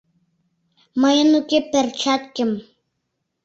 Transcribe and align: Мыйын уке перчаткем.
Мыйын 1.01 1.29
уке 1.39 1.59
перчаткем. 1.71 2.51